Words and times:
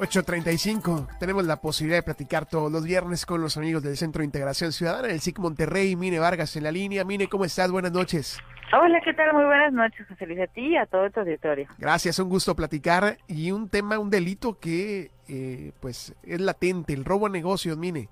8.35. 0.00 1.18
Tenemos 1.18 1.44
la 1.44 1.60
posibilidad 1.60 1.98
de 1.98 2.02
platicar 2.02 2.46
todos 2.46 2.72
los 2.72 2.84
viernes 2.84 3.26
con 3.26 3.42
los 3.42 3.58
amigos 3.58 3.82
del 3.82 3.98
Centro 3.98 4.20
de 4.20 4.24
Integración 4.24 4.72
Ciudadana, 4.72 5.08
el 5.08 5.20
SIC 5.20 5.38
Monterrey. 5.38 5.94
Mine 5.94 6.18
Vargas 6.18 6.56
en 6.56 6.62
la 6.62 6.72
línea. 6.72 7.04
Mine, 7.04 7.28
¿cómo 7.28 7.44
estás? 7.44 7.70
Buenas 7.70 7.92
noches. 7.92 8.40
Hola, 8.72 9.00
¿qué 9.04 9.12
tal? 9.12 9.34
Muy 9.34 9.44
buenas 9.44 9.74
noches, 9.74 10.06
José 10.08 10.26
Luis, 10.26 10.40
a 10.40 10.46
ti 10.46 10.68
y 10.68 10.76
a 10.76 10.86
todo 10.86 11.10
tu 11.10 11.20
auditorio. 11.20 11.68
Gracias, 11.76 12.18
un 12.18 12.30
gusto 12.30 12.56
platicar. 12.56 13.18
Y 13.28 13.50
un 13.50 13.68
tema, 13.68 13.98
un 13.98 14.08
delito 14.08 14.58
que 14.58 15.10
eh, 15.28 15.72
pues 15.80 16.14
es 16.22 16.40
latente, 16.40 16.94
el 16.94 17.04
robo 17.04 17.26
a 17.26 17.28
negocios, 17.28 17.76
Mine. 17.76 18.08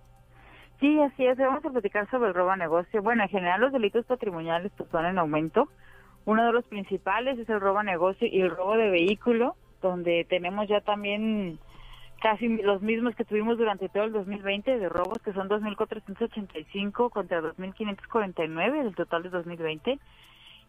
Sí, 0.80 1.00
así 1.00 1.24
es. 1.24 1.38
Vamos 1.38 1.64
a 1.64 1.70
platicar 1.70 2.08
sobre 2.10 2.28
el 2.28 2.34
robo 2.34 2.50
a 2.50 2.56
negocio. 2.56 3.00
Bueno, 3.02 3.22
en 3.22 3.30
general 3.30 3.62
los 3.62 3.72
delitos 3.72 4.04
patrimoniales 4.04 4.72
pues, 4.76 4.90
van 4.90 5.06
en 5.06 5.18
aumento. 5.18 5.70
Uno 6.26 6.44
de 6.44 6.52
los 6.52 6.66
principales 6.66 7.38
es 7.38 7.48
el 7.48 7.60
robo 7.60 7.78
a 7.78 7.82
negocio 7.82 8.28
y 8.30 8.42
el 8.42 8.50
robo 8.50 8.76
de 8.76 8.90
vehículo, 8.90 9.56
donde 9.80 10.26
tenemos 10.28 10.68
ya 10.68 10.82
también 10.82 11.58
casi 12.20 12.48
los 12.48 12.82
mismos 12.82 13.14
que 13.14 13.24
tuvimos 13.24 13.58
durante 13.58 13.88
todo 13.88 14.04
el 14.04 14.12
2020 14.12 14.78
de 14.78 14.88
robos, 14.88 15.18
que 15.22 15.32
son 15.32 15.48
2.485 15.48 17.10
contra 17.10 17.40
2.549 17.40 18.84
del 18.84 18.94
total 18.94 19.22
de 19.22 19.30
2020. 19.30 19.98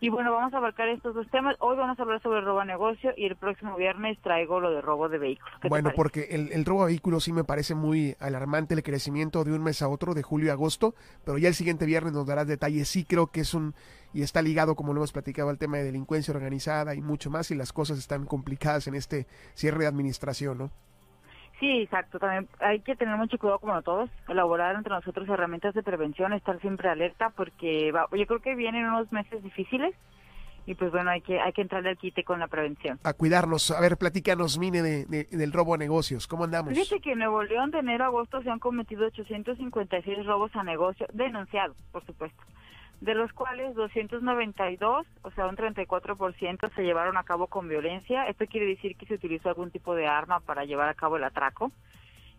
Y 0.02 0.08
bueno, 0.08 0.32
vamos 0.32 0.54
a 0.54 0.58
abarcar 0.58 0.88
estos 0.88 1.14
dos 1.14 1.30
temas. 1.30 1.58
Hoy 1.60 1.76
vamos 1.76 2.00
a 2.00 2.04
hablar 2.04 2.22
sobre 2.22 2.40
el 2.40 2.46
robo 2.46 2.62
a 2.62 2.66
negocio 2.66 3.12
y 3.18 3.26
el 3.26 3.36
próximo 3.36 3.76
viernes 3.76 4.18
traigo 4.22 4.62
lo 4.62 4.72
de 4.72 4.80
robo 4.80 5.10
de 5.10 5.18
vehículos. 5.18 5.54
Bueno, 5.68 5.92
porque 5.94 6.28
el, 6.32 6.54
el, 6.54 6.64
robo 6.64 6.84
a 6.84 6.86
vehículos 6.86 7.26
sí 7.26 7.34
me 7.34 7.44
parece 7.44 7.76
muy 7.76 8.16
alarmante 8.22 8.76
el 8.76 8.84
crecimiento 8.84 9.44
de 9.44 9.52
un 9.52 9.62
mes 9.62 9.82
a 9.82 9.90
otro, 9.90 10.14
de 10.14 10.24
julio 10.24 10.52
a 10.52 10.54
agosto, 10.54 10.96
pero 11.26 11.38
ya 11.38 11.50
el 11.50 11.54
siguiente 11.54 11.86
viernes 11.86 12.14
nos 12.14 12.26
darás 12.26 12.48
detalles. 12.48 12.88
Sí 12.88 13.04
creo 13.04 13.28
que 13.28 13.42
es 13.42 13.54
un, 13.54 13.76
y 14.14 14.22
está 14.22 14.42
ligado, 14.42 14.76
como 14.76 14.94
lo 14.94 15.00
hemos 15.02 15.12
platicado, 15.12 15.50
al 15.50 15.58
tema 15.58 15.78
de 15.78 15.84
delincuencia 15.84 16.34
organizada 16.34 16.96
y 16.96 17.02
mucho 17.02 17.30
más, 17.30 17.52
y 17.52 17.56
las 17.56 17.74
cosas 17.74 17.98
están 17.98 18.26
complicadas 18.26 18.88
en 18.88 18.96
este 18.96 19.28
cierre 19.54 19.80
de 19.80 19.88
administración, 19.88 20.60
¿no? 20.60 20.72
Sí, 21.60 21.82
exacto. 21.82 22.20
También 22.20 22.48
hay 22.60 22.80
que 22.80 22.96
tener 22.96 23.18
mucho 23.18 23.38
cuidado, 23.38 23.60
como 23.60 23.82
todos, 23.82 24.10
elaborar 24.28 24.76
entre 24.76 24.94
nosotros 24.94 25.28
herramientas 25.28 25.74
de 25.74 25.84
prevención, 25.84 26.34
estar 26.34 26.60
siempre 26.62 26.90
alerta, 26.90 27.32
porque 27.32 27.92
va, 27.92 28.08
yo 28.12 28.26
creo 28.26 28.40
que 28.40 28.56
vienen 28.56 28.86
unos 28.86 29.12
meses 29.12 29.44
difíciles 29.44 29.94
y 30.66 30.76
pues 30.76 30.92
bueno, 30.92 31.10
hay 31.10 31.22
que 31.22 31.40
hay 31.40 31.52
que 31.52 31.62
entrarle 31.62 31.90
al 31.90 31.98
quite 31.98 32.24
con 32.24 32.40
la 32.40 32.48
prevención. 32.48 33.00
A 33.04 33.14
cuidarnos. 33.14 33.72
A 33.72 33.82
ver, 33.82 33.98
platícanos, 33.98 34.58
Mine, 34.58 34.82
de, 34.82 35.28
del 35.32 35.52
robo 35.52 35.74
a 35.74 35.78
negocios. 35.78 36.28
¿Cómo 36.28 36.44
andamos? 36.44 36.74
Fíjate 36.74 37.02
que 37.02 37.14
en 37.14 37.20
Nuevo 37.20 37.44
León 37.44 37.72
de 37.72 37.80
enero 37.80 38.06
a 38.06 38.08
agosto 38.08 38.42
se 38.42 38.50
han 38.50 38.60
cometido 38.60 39.08
856 39.08 40.26
robos 40.26 40.56
a 40.56 40.64
negocio, 40.64 41.08
denunciados, 41.12 41.76
por 41.92 42.06
supuesto 42.06 42.42
de 43.02 43.16
los 43.16 43.32
cuales 43.32 43.76
292, 43.76 45.08
o 45.22 45.32
sea, 45.32 45.48
un 45.48 45.56
34% 45.56 46.74
se 46.74 46.84
llevaron 46.84 47.18
a 47.18 47.24
cabo 47.24 47.48
con 47.48 47.70
violencia. 47.70 48.28
Esto 48.28 48.46
quiere 48.46 48.68
decir 48.68 48.96
que 48.98 49.06
se 49.06 49.16
utilizó 49.16 49.50
algún 49.50 49.72
tipo 49.72 49.96
de 49.96 50.08
arma 50.08 50.42
para 50.42 50.66
llevar 50.66 50.90
a 50.90 50.94
cabo 50.94 51.18
el 51.18 51.24
atraco. 51.24 51.72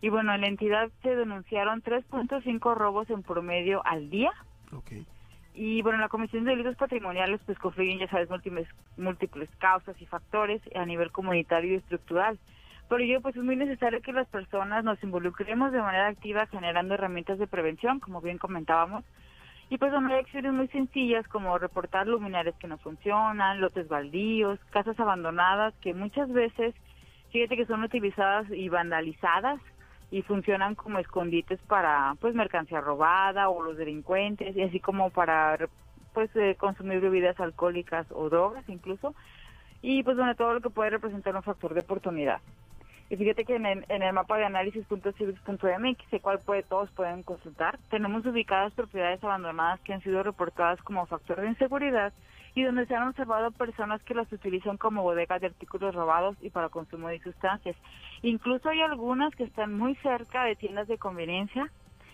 Y 0.01 0.09
bueno, 0.09 0.33
en 0.33 0.41
la 0.41 0.47
entidad 0.47 0.89
se 1.01 1.15
denunciaron 1.15 1.81
3.5 1.81 2.75
robos 2.75 3.09
en 3.09 3.23
promedio 3.23 3.81
al 3.85 4.09
día. 4.09 4.31
Okay. 4.71 5.05
Y 5.53 5.81
bueno, 5.81 5.99
la 5.99 6.09
Comisión 6.09 6.45
de 6.45 6.51
Delitos 6.51 6.77
Patrimoniales 6.77 7.41
pues 7.45 7.57
confluyen, 7.59 7.99
ya 7.99 8.07
sabes, 8.07 8.29
múltiples, 8.29 8.67
múltiples 8.97 9.49
causas 9.57 9.99
y 10.01 10.05
factores 10.05 10.61
a 10.75 10.85
nivel 10.85 11.11
comunitario 11.11 11.73
y 11.73 11.77
estructural. 11.77 12.39
Pero 12.87 13.03
yo 13.03 13.21
pues 13.21 13.35
es 13.35 13.43
muy 13.43 13.55
necesario 13.55 14.01
que 14.01 14.13
las 14.13 14.27
personas 14.27 14.83
nos 14.83 15.01
involucremos 15.03 15.71
de 15.71 15.81
manera 15.81 16.07
activa 16.07 16.45
generando 16.47 16.93
herramientas 16.93 17.39
de 17.39 17.47
prevención, 17.47 17.99
como 17.99 18.21
bien 18.21 18.37
comentábamos, 18.37 19.03
y 19.71 19.77
pues 19.77 19.93
son 19.93 20.11
acciones 20.11 20.51
muy 20.51 20.67
sencillas 20.67 21.25
como 21.29 21.57
reportar 21.57 22.05
luminarias 22.05 22.55
que 22.57 22.67
no 22.67 22.77
funcionan, 22.77 23.61
lotes 23.61 23.87
baldíos, 23.87 24.59
casas 24.69 24.99
abandonadas 24.99 25.73
que 25.79 25.93
muchas 25.93 26.29
veces, 26.29 26.75
fíjate 27.31 27.55
que 27.55 27.65
son 27.65 27.81
utilizadas 27.81 28.51
y 28.51 28.67
vandalizadas 28.67 29.61
y 30.11 30.23
funcionan 30.23 30.75
como 30.75 30.99
escondites 30.99 31.57
para 31.69 32.15
pues 32.19 32.35
mercancía 32.35 32.81
robada 32.81 33.47
o 33.47 33.63
los 33.63 33.77
delincuentes 33.77 34.57
y 34.57 34.61
así 34.61 34.81
como 34.81 35.09
para 35.09 35.57
pues 36.13 36.29
eh, 36.35 36.57
consumir 36.59 36.99
bebidas 36.99 37.39
alcohólicas 37.39 38.05
o 38.11 38.29
drogas 38.29 38.67
incluso 38.67 39.15
y 39.81 40.03
pues 40.03 40.17
bueno 40.17 40.35
todo 40.35 40.55
lo 40.55 40.59
que 40.59 40.69
puede 40.69 40.89
representar 40.89 41.33
un 41.33 41.43
factor 41.43 41.73
de 41.73 41.79
oportunidad. 41.79 42.41
Y 43.11 43.17
fíjate 43.17 43.43
que 43.43 43.57
en 43.57 43.65
el, 43.65 44.13
mapa 44.13 44.37
de 44.37 44.45
análisis.civics.mx, 44.45 46.13
el 46.13 46.21
cual 46.21 46.39
puede, 46.45 46.63
todos 46.63 46.89
pueden 46.91 47.23
consultar, 47.23 47.77
tenemos 47.89 48.25
ubicadas 48.25 48.71
propiedades 48.73 49.21
abandonadas 49.21 49.81
que 49.81 49.91
han 49.91 50.01
sido 50.01 50.23
reportadas 50.23 50.81
como 50.83 51.05
factor 51.05 51.41
de 51.41 51.49
inseguridad 51.49 52.13
y 52.55 52.63
donde 52.63 52.85
se 52.85 52.95
han 52.95 53.09
observado 53.09 53.51
personas 53.51 54.01
que 54.03 54.13
las 54.13 54.31
utilizan 54.31 54.77
como 54.77 55.03
bodegas 55.03 55.41
de 55.41 55.47
artículos 55.47 55.93
robados 55.93 56.37
y 56.39 56.51
para 56.51 56.69
consumo 56.69 57.09
de 57.09 57.19
sustancias. 57.19 57.75
Incluso 58.21 58.69
hay 58.69 58.79
algunas 58.79 59.35
que 59.35 59.43
están 59.43 59.77
muy 59.77 59.95
cerca 59.95 60.45
de 60.45 60.55
tiendas 60.55 60.87
de 60.87 60.97
conveniencia 60.97 61.69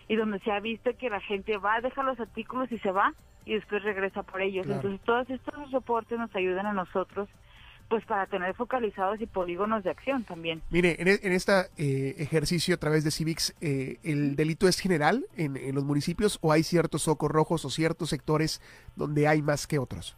y 0.08 0.16
donde 0.16 0.40
se 0.40 0.52
ha 0.52 0.59
visto 0.59 0.90
que 0.97 1.12
la 1.12 1.22
gente 1.22 1.58
va, 1.58 1.79
deja 1.79 2.02
los 2.02 2.19
artículos 2.19 2.72
y 2.72 2.79
se 2.79 2.90
va 2.90 3.14
y 3.46 3.53
después 3.53 3.84
regresa 3.84 4.24
por 4.24 4.41
ellos. 4.41 4.66
Entonces 4.66 5.00
todos 5.02 5.29
estos 5.29 5.69
reportes 5.69 6.18
nos 6.18 6.35
ayudan 6.35 6.66
a 6.66 6.74
nosotros 6.74 7.29
pues 7.90 8.03
para 8.06 8.25
tener 8.25 8.53
focalizados 8.56 9.22
y 9.22 9.25
polígonos 9.25 9.84
de 9.84 9.92
acción 9.92 10.24
también. 10.24 10.62
Mire, 10.70 10.98
en, 11.00 11.31
este 11.31 11.68
ejercicio 12.22 12.75
a 12.75 12.78
través 12.78 13.03
de 13.03 13.12
Civics, 13.12 13.56
eh, 13.62 13.98
¿el 14.03 14.36
delito 14.36 14.68
es 14.68 14.80
general 14.80 15.25
en, 15.38 15.74
los 15.74 15.84
municipios 15.84 16.38
o 16.42 16.52
hay 16.52 16.64
ciertos 16.64 17.06
focos 17.06 17.31
rojos 17.31 17.66
o 17.66 17.70
ciertos 17.70 18.09
sectores 18.09 18.62
donde 18.96 19.28
hay 19.28 19.42
más 19.42 19.68
que 19.68 19.80
otros? 19.80 20.18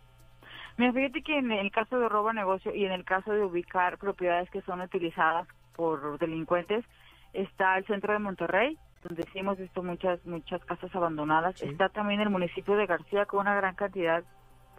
Mira, 0.78 0.94
fíjate 0.94 1.22
que 1.22 1.38
en 1.38 1.52
el 1.52 1.72
caso 1.72 2.00
de 2.00 2.09
robo 2.09 2.29
a 2.29 2.34
negocio 2.34 2.74
y 2.74 2.85
en 2.85 2.91
el 2.91 3.03
caso 3.03 3.31
de 3.31 3.44
ubicar 3.44 3.97
propiedades 3.97 4.50
que 4.50 4.62
son 4.62 4.81
utilizadas 4.81 5.47
por 5.75 6.18
delincuentes, 6.19 6.85
está 7.34 7.78
el 7.78 7.85
centro 7.85 8.13
de 8.13 8.19
Monterrey, 8.19 8.78
donde 9.03 9.24
sí 9.31 9.40
hemos 9.40 9.58
visto 9.58 9.84
muchas 9.84 10.25
muchas 10.25 10.63
casas 10.66 10.94
abandonadas. 10.96 11.62
Está 11.62 11.90
también 11.90 12.22
el 12.22 12.29
municipio 12.29 12.75
de 12.75 12.85
García 12.85 13.25
con 13.25 13.41
una 13.41 13.56
gran 13.56 13.75
cantidad 13.75 14.24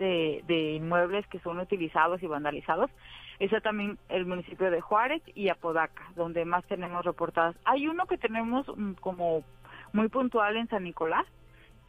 de, 0.00 0.72
inmuebles 0.76 1.26
que 1.28 1.38
son 1.40 1.60
utilizados 1.60 2.22
y 2.22 2.26
vandalizados. 2.26 2.90
Está 3.38 3.60
también 3.60 3.98
el 4.08 4.26
municipio 4.26 4.70
de 4.70 4.80
Juárez 4.80 5.22
y 5.34 5.48
Apodaca, 5.48 6.02
donde 6.16 6.44
más 6.44 6.64
tenemos 6.64 7.04
reportadas. 7.04 7.56
Hay 7.64 7.86
uno 7.86 8.06
que 8.06 8.18
tenemos 8.18 8.66
mm, 8.76 8.94
como 8.94 9.44
muy 9.92 10.08
puntual 10.08 10.56
en 10.56 10.68
San 10.68 10.84
Nicolás, 10.84 11.26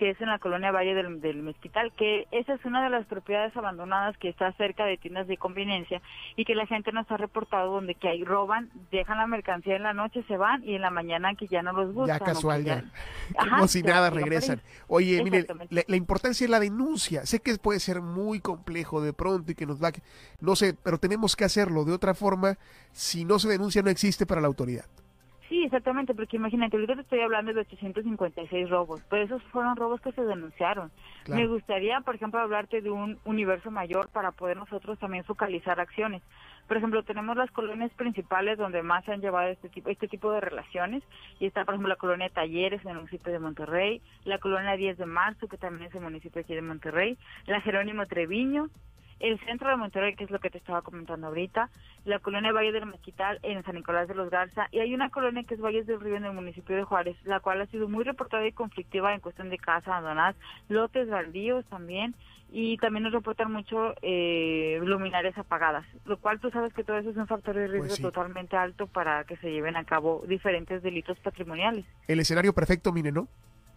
que 0.01 0.09
es 0.09 0.19
en 0.19 0.29
la 0.29 0.39
colonia 0.39 0.71
Valle 0.71 0.95
del, 0.95 1.21
del, 1.21 1.43
Mezquital, 1.43 1.93
que 1.95 2.27
esa 2.31 2.55
es 2.55 2.65
una 2.65 2.83
de 2.83 2.89
las 2.89 3.05
propiedades 3.05 3.55
abandonadas 3.55 4.17
que 4.17 4.29
está 4.29 4.51
cerca 4.53 4.83
de 4.83 4.97
tiendas 4.97 5.27
de 5.27 5.37
conveniencia 5.37 6.01
y 6.35 6.43
que 6.43 6.55
la 6.55 6.65
gente 6.65 6.91
nos 6.91 7.05
ha 7.11 7.17
reportado 7.17 7.71
donde 7.71 7.93
que 7.93 8.09
ahí 8.09 8.23
roban, 8.23 8.71
dejan 8.89 9.19
la 9.19 9.27
mercancía 9.27 9.75
en 9.75 9.83
la 9.83 9.93
noche, 9.93 10.23
se 10.27 10.37
van 10.37 10.63
y 10.63 10.73
en 10.73 10.81
la 10.81 10.89
mañana 10.89 11.35
que 11.35 11.45
ya 11.45 11.61
no 11.61 11.71
los 11.71 11.93
buscan. 11.93 12.17
Ya 12.17 12.25
casual, 12.25 12.63
ya. 12.63 12.83
Como 13.47 13.67
si 13.67 13.83
nada 13.83 14.09
regresan. 14.09 14.59
Oye, 14.87 15.23
mire, 15.23 15.45
la, 15.69 15.95
importancia 15.95 16.45
es 16.45 16.49
la 16.49 16.59
denuncia. 16.59 17.23
Sé 17.27 17.39
que 17.39 17.55
puede 17.57 17.79
ser 17.79 18.01
muy 18.01 18.39
complejo 18.39 19.03
de 19.03 19.13
pronto 19.13 19.51
y 19.51 19.55
que 19.55 19.67
nos 19.67 19.79
va, 19.79 19.91
no 20.39 20.55
sé, 20.55 20.73
pero 20.81 20.97
tenemos 20.97 21.35
que 21.35 21.45
hacerlo. 21.45 21.85
De 21.85 21.93
otra 21.93 22.15
forma, 22.15 22.57
si 22.91 23.23
no 23.23 23.37
se 23.37 23.49
denuncia, 23.49 23.83
no 23.83 23.91
existe 23.91 24.25
para 24.25 24.41
la 24.41 24.47
autoridad. 24.47 24.85
Sí, 25.51 25.65
exactamente, 25.65 26.15
porque 26.15 26.37
imagínate, 26.37 26.77
ahorita 26.77 26.95
te 26.95 27.01
estoy 27.01 27.19
hablando 27.19 27.51
de 27.51 27.59
856 27.59 28.69
robos, 28.69 29.03
pero 29.09 29.23
esos 29.23 29.43
fueron 29.51 29.75
robos 29.75 29.99
que 29.99 30.13
se 30.13 30.23
denunciaron. 30.23 30.93
Me 31.27 31.45
gustaría, 31.45 31.99
por 31.99 32.15
ejemplo, 32.15 32.39
hablarte 32.39 32.79
de 32.79 32.89
un 32.89 33.19
universo 33.25 33.69
mayor 33.69 34.07
para 34.07 34.31
poder 34.31 34.55
nosotros 34.55 34.97
también 34.97 35.25
focalizar 35.25 35.81
acciones. 35.81 36.21
Por 36.69 36.77
ejemplo, 36.77 37.03
tenemos 37.03 37.35
las 37.35 37.51
colonias 37.51 37.91
principales 37.97 38.57
donde 38.57 38.81
más 38.81 39.03
se 39.03 39.11
han 39.11 39.19
llevado 39.19 39.49
este 39.49 39.67
tipo, 39.67 39.89
este 39.89 40.07
tipo 40.07 40.31
de 40.31 40.39
relaciones, 40.39 41.03
y 41.37 41.47
está, 41.47 41.65
por 41.65 41.73
ejemplo, 41.73 41.89
la 41.89 41.97
colonia 41.97 42.29
Talleres 42.29 42.81
en 42.85 42.91
el 42.91 42.97
municipio 42.99 43.33
de 43.33 43.39
Monterrey, 43.39 44.01
la 44.23 44.37
colonia 44.37 44.77
10 44.77 44.99
de 44.99 45.05
Marzo, 45.05 45.49
que 45.49 45.57
también 45.57 45.89
es 45.89 45.95
el 45.95 45.99
municipio 45.99 46.39
aquí 46.39 46.55
de 46.55 46.61
Monterrey, 46.61 47.17
la 47.45 47.59
Jerónimo 47.59 48.05
Treviño, 48.05 48.69
el 49.21 49.39
centro 49.41 49.69
de 49.69 49.75
Monterrey, 49.75 50.15
que 50.15 50.23
es 50.23 50.31
lo 50.31 50.39
que 50.39 50.49
te 50.49 50.57
estaba 50.57 50.81
comentando 50.81 51.27
ahorita, 51.27 51.69
la 52.05 52.19
colonia 52.19 52.51
Valle 52.51 52.71
del 52.71 52.85
Mezquital 52.85 53.39
en 53.43 53.63
San 53.63 53.75
Nicolás 53.75 54.07
de 54.07 54.15
los 54.15 54.29
Garza, 54.29 54.67
y 54.71 54.79
hay 54.79 54.93
una 54.93 55.09
colonia 55.09 55.43
que 55.43 55.53
es 55.53 55.61
Valles 55.61 55.87
del 55.87 56.01
Río 56.01 56.17
en 56.17 56.25
el 56.25 56.33
municipio 56.33 56.75
de 56.75 56.83
Juárez, 56.83 57.15
la 57.23 57.39
cual 57.39 57.61
ha 57.61 57.67
sido 57.67 57.87
muy 57.87 58.03
reportada 58.03 58.45
y 58.47 58.51
conflictiva 58.51 59.13
en 59.13 59.19
cuestión 59.19 59.49
de 59.49 59.57
casas 59.57 59.89
abandonadas, 59.89 60.35
lotes 60.67 61.09
baldíos 61.09 61.65
también, 61.65 62.15
y 62.51 62.77
también 62.77 63.03
nos 63.03 63.13
reportan 63.13 63.51
mucho 63.51 63.95
eh, 64.01 64.77
luminarias 64.83 65.37
apagadas, 65.37 65.85
lo 66.05 66.17
cual 66.17 66.39
tú 66.41 66.49
sabes 66.51 66.73
que 66.73 66.83
todo 66.83 66.97
eso 66.97 67.09
es 67.09 67.17
un 67.17 67.27
factor 67.27 67.55
de 67.55 67.67
riesgo 67.67 67.87
pues 67.87 68.01
totalmente 68.01 68.57
alto 68.57 68.87
para 68.87 69.23
que 69.23 69.37
se 69.37 69.51
lleven 69.51 69.77
a 69.77 69.85
cabo 69.85 70.23
diferentes 70.27 70.83
delitos 70.83 71.17
patrimoniales. 71.19 71.85
El 72.07 72.19
escenario 72.19 72.53
perfecto, 72.53 72.91
mire, 72.91 73.11
¿no? 73.13 73.29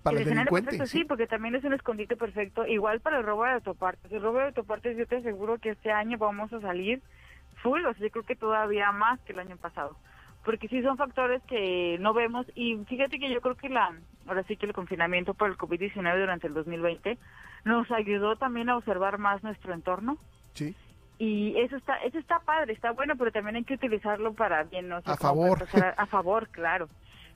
Para 0.04 0.18
el 0.18 0.24
Perfecto, 0.24 0.86
sí, 0.86 1.04
porque 1.04 1.26
también 1.26 1.54
es 1.54 1.64
un 1.64 1.72
escondite 1.72 2.14
perfecto. 2.14 2.66
Igual 2.66 3.00
para 3.00 3.18
el 3.18 3.24
robo 3.24 3.44
de 3.44 3.52
autopartes. 3.52 4.12
El 4.12 4.22
robo 4.22 4.38
de 4.38 4.44
autopartes 4.44 4.96
yo 4.98 5.06
te 5.06 5.16
aseguro 5.16 5.58
que 5.58 5.70
este 5.70 5.90
año 5.90 6.18
vamos 6.18 6.52
a 6.52 6.60
salir 6.60 7.00
full, 7.62 7.84
o 7.86 7.94
sea, 7.94 8.02
yo 8.02 8.10
creo 8.10 8.24
que 8.24 8.36
todavía 8.36 8.92
más 8.92 9.18
que 9.20 9.32
el 9.32 9.38
año 9.38 9.56
pasado. 9.56 9.96
Porque 10.44 10.68
sí 10.68 10.82
son 10.82 10.98
factores 10.98 11.42
que 11.44 11.96
no 12.00 12.12
vemos 12.12 12.46
y 12.54 12.76
fíjate 12.84 13.18
que 13.18 13.32
yo 13.32 13.40
creo 13.40 13.54
que 13.54 13.70
la, 13.70 13.96
ahora 14.26 14.42
sí 14.42 14.58
que 14.58 14.66
el 14.66 14.74
confinamiento 14.74 15.32
por 15.32 15.48
el 15.48 15.56
COVID-19 15.56 16.20
durante 16.20 16.48
el 16.48 16.52
2020 16.52 17.16
nos 17.64 17.90
ayudó 17.90 18.36
también 18.36 18.68
a 18.68 18.76
observar 18.76 19.16
más 19.16 19.42
nuestro 19.42 19.72
entorno. 19.72 20.18
Sí 20.52 20.76
y 21.18 21.56
eso 21.58 21.76
está 21.76 21.96
eso 21.98 22.18
está 22.18 22.40
padre 22.40 22.72
está 22.72 22.90
bueno 22.90 23.14
pero 23.16 23.30
también 23.30 23.56
hay 23.56 23.64
que 23.64 23.74
utilizarlo 23.74 24.32
para 24.34 24.64
bien 24.64 24.88
no 24.88 24.96
a 24.96 25.16
favor 25.16 25.64
a, 25.96 26.06
favor 26.06 26.48
claro 26.48 26.88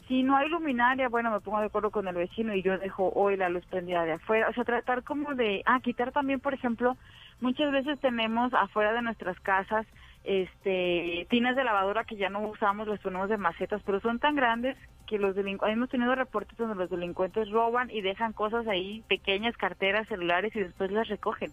si 0.08 0.22
no 0.22 0.36
hay 0.36 0.48
luminaria 0.48 1.08
bueno 1.08 1.30
me 1.30 1.40
pongo 1.40 1.60
de 1.60 1.66
acuerdo 1.66 1.90
con 1.90 2.08
el 2.08 2.14
vecino 2.14 2.54
y 2.54 2.62
yo 2.62 2.78
dejo 2.78 3.12
hoy 3.14 3.36
la 3.36 3.50
luz 3.50 3.64
prendida 3.66 4.04
de 4.04 4.12
afuera. 4.12 4.48
O 4.48 4.52
sea 4.54 4.64
tratar 4.64 5.04
como 5.04 5.34
de 5.34 5.62
ah 5.66 5.80
quitar 5.80 6.12
también 6.12 6.40
por 6.40 6.54
ejemplo 6.54 6.96
muchas 7.40 7.70
veces 7.70 8.00
tenemos 8.00 8.52
afuera 8.54 8.92
de 8.92 9.02
nuestras 9.02 9.38
casas 9.40 9.86
este 10.24 11.26
tinas 11.30 11.54
de 11.56 11.64
lavadora 11.64 12.04
que 12.04 12.16
ya 12.16 12.30
no 12.30 12.40
usamos 12.40 12.88
las 12.88 13.00
ponemos 13.00 13.28
de 13.28 13.36
macetas 13.36 13.82
pero 13.84 14.00
son 14.00 14.18
tan 14.18 14.34
grandes 14.34 14.76
que 15.06 15.18
los 15.18 15.36
delincuentes 15.36 15.76
hemos 15.76 15.90
tenido 15.90 16.14
reportes 16.14 16.56
donde 16.56 16.74
los 16.74 16.90
delincuentes 16.90 17.50
roban 17.50 17.90
y 17.90 18.00
dejan 18.00 18.32
cosas 18.32 18.66
ahí 18.66 19.04
pequeñas 19.08 19.56
carteras 19.56 20.08
celulares 20.08 20.56
y 20.56 20.60
después 20.60 20.90
las 20.90 21.08
recogen 21.08 21.52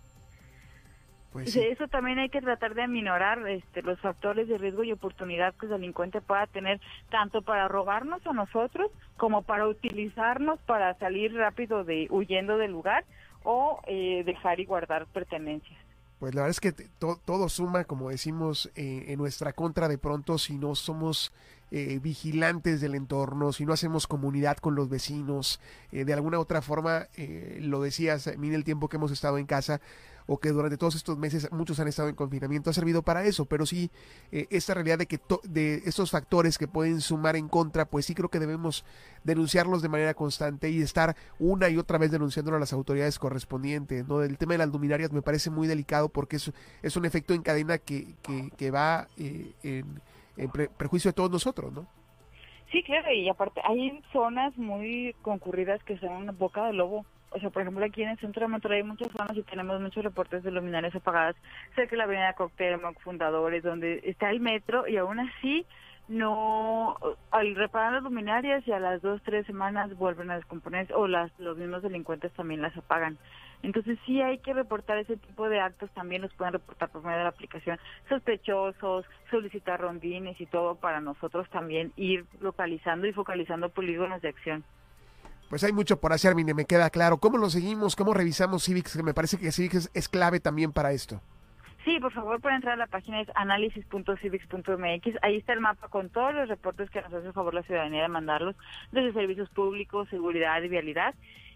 pues 1.35 1.53
Eso 1.53 1.89
también 1.89 2.17
hay 2.17 2.29
que 2.29 2.39
tratar 2.39 2.75
de 2.75 2.83
aminorar 2.83 3.45
este, 3.49 3.81
los 3.81 3.99
factores 3.99 4.47
de 4.47 4.57
riesgo 4.57 4.85
y 4.85 4.93
oportunidad 4.93 5.53
que 5.55 5.65
el 5.65 5.73
delincuente 5.73 6.21
pueda 6.21 6.47
tener, 6.47 6.79
tanto 7.09 7.41
para 7.41 7.67
robarnos 7.67 8.25
a 8.25 8.31
nosotros 8.31 8.89
como 9.17 9.41
para 9.41 9.67
utilizarnos 9.67 10.61
para 10.61 10.97
salir 10.97 11.35
rápido 11.35 11.83
de 11.83 12.07
huyendo 12.09 12.57
del 12.57 12.71
lugar 12.71 13.03
o 13.43 13.81
eh, 13.85 14.23
dejar 14.25 14.61
y 14.61 14.65
guardar 14.65 15.07
pertenencias. 15.07 15.77
Pues 16.19 16.33
la 16.33 16.43
verdad 16.43 16.51
es 16.51 16.61
que 16.61 16.71
todo 17.25 17.49
suma, 17.49 17.83
como 17.83 18.11
decimos, 18.11 18.71
eh, 18.77 19.07
en 19.09 19.19
nuestra 19.19 19.51
contra 19.51 19.89
de 19.89 19.97
pronto 19.97 20.37
si 20.37 20.57
no 20.57 20.73
somos 20.73 21.33
eh, 21.69 21.99
vigilantes 22.01 22.79
del 22.79 22.95
entorno, 22.95 23.51
si 23.51 23.65
no 23.65 23.73
hacemos 23.73 24.07
comunidad 24.07 24.55
con 24.55 24.75
los 24.75 24.87
vecinos, 24.87 25.59
de 25.91 26.13
alguna 26.13 26.39
otra 26.39 26.61
forma, 26.61 27.07
lo 27.59 27.81
decías, 27.81 28.37
mire 28.37 28.55
el 28.55 28.63
tiempo 28.63 28.87
que 28.87 28.95
hemos 28.95 29.11
estado 29.11 29.37
en 29.37 29.45
casa, 29.45 29.81
o 30.27 30.37
que 30.39 30.49
durante 30.49 30.77
todos 30.77 30.95
estos 30.95 31.17
meses 31.17 31.51
muchos 31.51 31.79
han 31.79 31.87
estado 31.87 32.09
en 32.09 32.15
confinamiento 32.15 32.69
ha 32.69 32.73
servido 32.73 33.03
para 33.03 33.23
eso, 33.23 33.45
pero 33.45 33.65
sí 33.65 33.91
eh, 34.31 34.47
esta 34.49 34.73
realidad 34.73 34.97
de 34.97 35.05
que 35.05 35.19
de 35.43 35.75
estos 35.85 36.11
factores 36.11 36.57
que 36.57 36.67
pueden 36.67 37.01
sumar 37.01 37.35
en 37.35 37.47
contra, 37.47 37.85
pues 37.85 38.05
sí 38.05 38.15
creo 38.15 38.29
que 38.29 38.39
debemos 38.39 38.85
denunciarlos 39.23 39.81
de 39.81 39.89
manera 39.89 40.13
constante 40.13 40.69
y 40.69 40.81
estar 40.81 41.15
una 41.39 41.69
y 41.69 41.77
otra 41.77 41.97
vez 41.97 42.11
denunciándolo 42.11 42.57
a 42.57 42.59
las 42.59 42.73
autoridades 42.73 43.19
correspondientes, 43.19 44.07
¿no? 44.07 44.21
El 44.21 44.37
tema 44.37 44.53
de 44.53 44.59
las 44.59 44.69
luminarias 44.69 45.11
me 45.11 45.21
parece 45.21 45.49
muy 45.49 45.67
delicado 45.67 46.09
porque 46.09 46.37
es, 46.37 46.51
es 46.81 46.95
un 46.95 47.05
efecto 47.05 47.33
en 47.33 47.41
cadena 47.41 47.77
que, 47.77 48.15
que, 48.57 48.71
va 48.71 49.07
eh, 49.17 49.51
en, 49.63 50.01
en 50.37 50.49
prejuicio 50.49 51.09
de 51.09 51.13
todos 51.13 51.31
nosotros, 51.31 51.71
¿no? 51.71 51.87
Sí, 52.71 52.83
claro, 52.83 53.11
y 53.13 53.29
aparte 53.29 53.61
hay 53.63 54.01
zonas 54.11 54.57
muy 54.57 55.15
concurridas 55.21 55.81
que 55.83 55.97
son 55.99 56.35
boca 56.37 56.65
de 56.65 56.73
lobo 56.73 57.05
o 57.35 57.39
sea, 57.39 57.49
por 57.49 57.61
ejemplo, 57.61 57.83
aquí 57.83 58.01
en 58.01 58.09
el 58.09 58.17
centro 58.19 58.41
de 58.41 58.47
Monterrey 58.47 58.77
hay 58.77 58.87
muchas 58.87 59.11
zonas 59.11 59.35
y 59.35 59.43
tenemos 59.43 59.81
muchos 59.81 60.03
reportes 60.03 60.41
de 60.43 60.51
luminarias 60.51 60.95
apagadas 60.95 61.35
cerca 61.75 61.91
de 61.91 61.97
la 61.97 62.05
avenida 62.05 62.33
Coctemoc, 62.33 62.97
Fundadores, 63.01 63.61
donde 63.61 63.99
está 64.05 64.29
el 64.29 64.39
metro 64.39 64.87
y 64.87 64.95
aún 64.95 65.19
así 65.19 65.65
no, 66.07 66.97
al 67.31 67.55
reparar 67.55 67.93
las 67.93 68.03
luminarias 68.03 68.65
y 68.65 68.71
a 68.71 68.79
las 68.79 69.01
dos, 69.01 69.21
tres 69.23 69.45
semanas 69.47 69.97
vuelven 69.97 70.31
a 70.31 70.37
descomponerse 70.37 70.93
o 70.93 71.07
las, 71.07 71.37
los 71.37 71.57
mismos 71.57 71.81
delincuentes 71.81 72.31
también 72.33 72.61
las 72.61 72.77
apagan. 72.77 73.17
Entonces 73.63 73.97
sí 74.05 74.21
hay 74.21 74.37
que 74.37 74.53
reportar 74.53 74.97
ese 74.99 75.17
tipo 75.17 75.49
de 75.49 75.59
actos, 75.59 75.89
también 75.91 76.21
los 76.21 76.33
pueden 76.35 76.53
reportar 76.53 76.89
por 76.89 77.03
medio 77.03 77.17
de 77.17 77.23
la 77.23 77.29
aplicación, 77.29 77.79
sospechosos, 78.07 79.05
solicitar 79.29 79.81
rondines 79.81 80.39
y 80.39 80.45
todo 80.45 80.75
para 80.75 81.01
nosotros 81.01 81.49
también 81.49 81.91
ir 81.97 82.25
localizando 82.39 83.07
y 83.07 83.13
focalizando 83.13 83.69
polígonos 83.69 84.21
de 84.21 84.29
acción. 84.29 84.63
Pues 85.49 85.63
hay 85.63 85.71
mucho 85.71 85.99
por 85.99 86.11
hacer, 86.11 86.35
mire, 86.35 86.53
me 86.53 86.65
queda 86.65 86.89
claro. 86.89 87.17
¿Cómo 87.17 87.37
lo 87.37 87.49
seguimos? 87.49 87.95
¿Cómo 87.95 88.13
revisamos 88.13 88.63
Civics? 88.63 88.97
Que 88.97 89.03
me 89.03 89.13
parece 89.13 89.37
que 89.37 89.51
Civics 89.51 89.91
es, 89.93 90.09
clave 90.09 90.39
también 90.39 90.71
para 90.71 90.91
esto. 90.91 91.21
Sí, 91.83 91.99
por 91.99 92.11
favor, 92.11 92.41
pueden 92.41 92.55
entrar 92.55 92.73
a 92.73 92.77
la 92.77 92.87
página 92.87 93.21
es 93.21 93.27
análisis.civics.mx. 93.35 95.17
Ahí 95.21 95.37
está 95.37 95.53
el 95.53 95.61
mapa 95.61 95.87
con 95.87 96.09
todos 96.09 96.33
los 96.33 96.49
reportes 96.49 96.89
que 96.89 97.01
nos 97.01 97.13
hace 97.13 97.31
favor 97.31 97.53
la 97.53 97.61
ciudadanía 97.61 98.01
de 98.01 98.07
mandarlos, 98.07 98.55
desde 98.91 99.13
servicios 99.13 99.49
públicos, 99.49 100.09
seguridad 100.09 100.63
y 100.63 100.67
vialidad. 100.67 101.13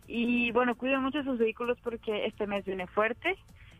Y 0.07 0.51
bueno, 0.51 0.75
cuiden 0.75 1.01
mucho 1.01 1.24
sus 1.24 1.39
vehículos 1.39 1.77
porque 1.83 2.27
este 2.27 2.45
mes 2.45 2.65
viene 2.65 2.86
fuerte 2.86 3.38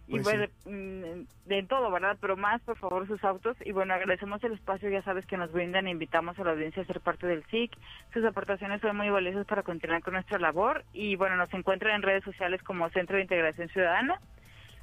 y 0.10 0.20
pues 0.20 0.24
bueno, 0.24 0.48
mm, 0.66 1.22
de 1.46 1.64
todo, 1.64 1.90
¿verdad? 1.92 2.18
Pero 2.20 2.36
más, 2.36 2.60
por 2.64 2.76
favor, 2.80 3.06
sus 3.06 3.24
autos. 3.24 3.56
Y 3.64 3.74
bueno, 3.74 3.94
agradecemos 3.94 4.44
el 4.44 4.54
espacio, 4.54 4.90
ya 4.90 5.04
sabes 5.04 5.24
que 5.28 5.38
nos 5.38 5.52
brindan 5.52 5.86
e 5.86 5.92
invitamos 5.92 6.40
a 6.40 6.44
la 6.44 6.54
audiencia 6.54 6.82
a 6.82 6.86
ser 6.88 7.00
parte 7.00 7.28
del 7.28 7.46
SIC. 7.46 7.78
Sus 8.12 8.26
aportaciones 8.26 8.82
son 8.82 8.98
muy 8.98 9.12
valiosas 9.12 9.46
para 9.46 9.62
continuar 9.62 10.02
con 10.02 10.16
nuestra 10.16 10.40
labor. 10.40 10.84
Y 10.94 11.16
bueno, 11.16 11.36
nos 11.36 11.54
encuentran 11.54 11.96
en 11.96 12.02
redes 12.02 12.24
sociales 12.24 12.64
como 12.64 12.90
Centro 12.90 13.18
de 13.18 13.22
Integración 13.22 13.70
Ciudadana. 13.70 14.20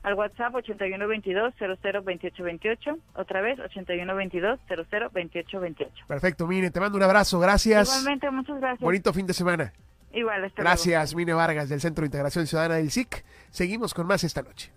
Al 0.05 0.15
WhatsApp 0.15 0.55
8122-002828. 0.55 2.97
Otra 3.17 3.41
vez, 3.41 3.59
8122-002828. 3.59 6.07
Perfecto, 6.07 6.47
Mine, 6.47 6.71
te 6.71 6.79
mando 6.79 6.99
un 6.99 7.03
abrazo. 7.03 7.41
Gracias. 7.41 7.89
Igualmente, 7.89 8.31
muchas 8.31 8.61
gracias. 8.61 8.81
Bonito 8.81 9.13
fin 9.13 9.27
de 9.27 9.35
semana. 9.35 9.73
Igual, 10.13 10.53
Gracias, 10.57 11.17
Mine 11.17 11.35
Vargas, 11.35 11.69
del 11.69 11.81
Centro 11.81 12.03
de 12.03 12.07
Integración 12.07 12.47
Ciudadana 12.47 12.77
del 12.77 12.93
SIC. 12.93 13.25
Seguimos 13.51 13.93
con 13.93 14.07
más 14.07 14.23
esta 14.23 14.43
noche. 14.43 14.71